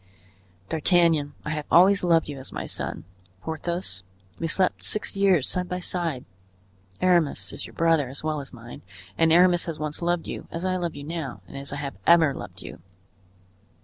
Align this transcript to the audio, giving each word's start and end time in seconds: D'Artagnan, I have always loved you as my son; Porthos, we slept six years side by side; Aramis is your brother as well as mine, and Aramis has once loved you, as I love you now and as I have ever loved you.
D'Artagnan, 0.69 1.35
I 1.45 1.51
have 1.51 1.67
always 1.69 2.03
loved 2.03 2.27
you 2.27 2.39
as 2.39 2.51
my 2.51 2.65
son; 2.65 3.03
Porthos, 3.41 4.03
we 4.39 4.47
slept 4.47 4.81
six 4.81 5.15
years 5.15 5.47
side 5.47 5.69
by 5.69 5.79
side; 5.79 6.25
Aramis 7.01 7.53
is 7.53 7.67
your 7.67 7.75
brother 7.75 8.09
as 8.09 8.23
well 8.23 8.41
as 8.41 8.51
mine, 8.51 8.81
and 9.15 9.31
Aramis 9.31 9.65
has 9.67 9.77
once 9.77 10.01
loved 10.01 10.25
you, 10.25 10.47
as 10.49 10.65
I 10.65 10.75
love 10.75 10.95
you 10.95 11.03
now 11.03 11.43
and 11.47 11.55
as 11.55 11.71
I 11.71 11.75
have 11.75 11.97
ever 12.07 12.33
loved 12.33 12.63
you. 12.63 12.81